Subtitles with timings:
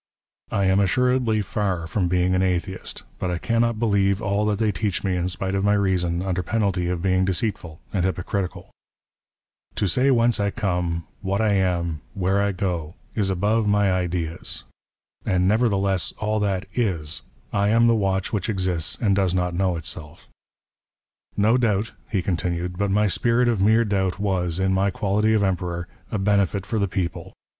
[0.61, 4.71] "I am assuredly fiir from being an Atheist; but I cannot" believe all that they
[4.71, 8.71] teach me in spite of my reason, under" penalty of being deceitful and hypocritical."
[9.75, 13.69] To say whence I come, what I am, where I go, is above 48 WAR
[13.69, 13.75] OF
[14.05, 14.65] ANTICHRIST WITH THE CHURCH."
[15.27, 15.33] my ideas.
[15.35, 17.21] And nevertheless all that is^
[17.53, 20.27] I am the watch which" exists and does not know itself."
[21.37, 25.43] No doubt," he conthiued," but my spirit of mere doubt" was, in my quality of
[25.43, 27.33] Emperor, a benefit for the people.